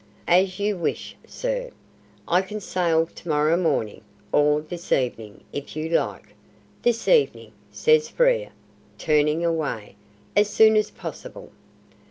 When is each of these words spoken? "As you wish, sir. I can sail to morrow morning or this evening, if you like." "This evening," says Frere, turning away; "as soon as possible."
"As 0.27 0.59
you 0.59 0.77
wish, 0.77 1.15
sir. 1.27 1.69
I 2.27 2.41
can 2.41 2.59
sail 2.59 3.05
to 3.05 3.29
morrow 3.29 3.55
morning 3.55 4.01
or 4.31 4.59
this 4.61 4.91
evening, 4.91 5.43
if 5.53 5.75
you 5.75 5.89
like." 5.89 6.33
"This 6.81 7.07
evening," 7.07 7.51
says 7.71 8.09
Frere, 8.09 8.49
turning 8.97 9.45
away; 9.45 9.93
"as 10.35 10.49
soon 10.49 10.75
as 10.75 10.89
possible." 10.89 11.51